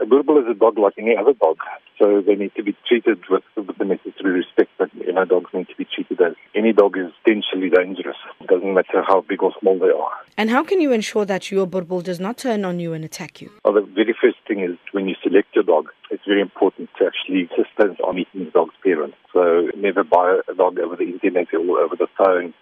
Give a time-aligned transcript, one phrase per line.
[0.00, 1.58] A Boerboel is a dog like any other dog,
[1.98, 5.50] so they need to be treated with, with the necessary respect that you know dogs
[5.54, 6.34] need to be treated as.
[6.54, 8.16] Any dog is potentially dangerous.
[8.40, 10.10] It doesn't matter how big or small they are.
[10.36, 13.40] And how can you ensure that your Boerboel does not turn on you and attack
[13.40, 13.50] you?
[13.64, 17.06] Well, the very first thing is when you select your dog, it's very important to
[17.06, 19.16] actually assistance on meeting the dog's parents.
[19.32, 22.52] So never buy a dog over the internet or over the phone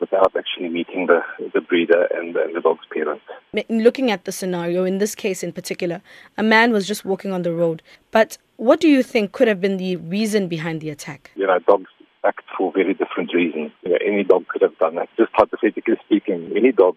[0.00, 1.20] without actually meeting the,
[1.54, 3.24] the breeder and the, and the dog's parents.
[3.68, 6.02] Looking at the scenario, in this case in particular,
[6.36, 7.82] a man was just walking on the road.
[8.10, 11.30] But what do you think could have been the reason behind the attack?
[11.34, 11.90] You know, dogs
[12.24, 13.72] act for very different reasons.
[13.82, 15.08] You know, any dog could have done that.
[15.16, 16.96] Just hypothetically speaking, any dog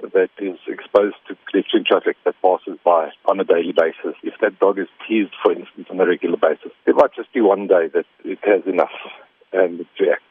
[0.00, 4.58] that is exposed to pedestrian traffic that passes by on a daily basis, if that
[4.58, 7.88] dog is teased, for instance, on a regular basis, it might just be one day
[7.94, 8.92] that it has enough
[9.52, 10.25] and it reacts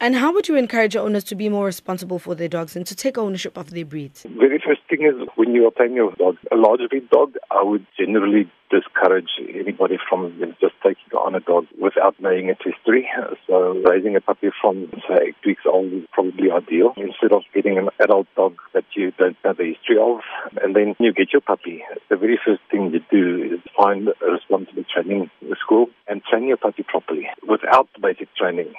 [0.00, 2.94] and how would you encourage owners to be more responsible for their dogs and to
[2.94, 4.24] take ownership of their breeds?
[4.38, 7.86] Very first thing is when you obtain your dog, a large breed dog, I would
[7.98, 13.08] generally discourage anybody from just taking on a dog without knowing its history.
[13.46, 17.78] So raising a puppy from say eight weeks old is probably ideal instead of getting
[17.78, 20.20] an adult dog that you don't know the history of.
[20.62, 21.82] And then you get your puppy.
[22.10, 26.56] The very first thing you do is find a responsible training school and train your
[26.56, 27.28] puppy properly.
[27.48, 28.72] Without basic training,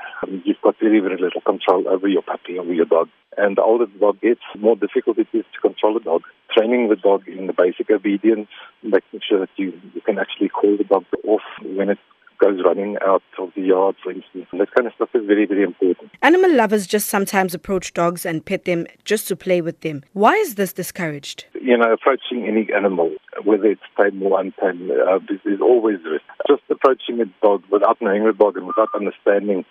[0.45, 3.09] you've got very, very little control over your puppy, over your dog.
[3.38, 6.23] And the older the dog gets, the more difficult it is to control the dog.
[6.55, 8.49] Training the dog in the basic obedience,
[8.83, 11.99] making sure that you, you can actually call the dog off when it
[12.39, 14.47] goes running out of the yard, for instance.
[14.52, 16.11] And that kind of stuff is very, very important.
[16.21, 20.03] Animal lovers just sometimes approach dogs and pet them just to play with them.
[20.14, 21.45] Why is this discouraged?
[21.61, 26.23] You know, approaching any animal, whether it's tame or untamed, uh, there's always risk.
[26.47, 29.66] Just approaching a dog without knowing the dog and without understanding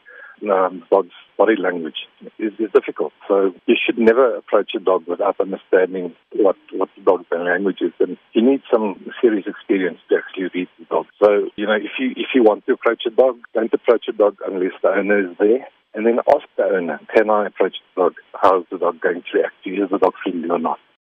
[0.51, 2.07] um, dog's body language
[2.39, 3.13] is, is difficult.
[3.29, 7.93] So you should never approach a dog without understanding what, what the dog's language is.
[8.01, 11.07] And you need some serious experience to actually read the dog.
[11.23, 14.13] So, you know, if you, if you want to approach a dog, don't approach a
[14.13, 15.67] dog unless the owner is there.
[15.95, 18.15] And then ask the owner, can I approach the dog?
[18.35, 19.55] How is the dog going to react?
[19.65, 20.79] Is the dog friendly or not?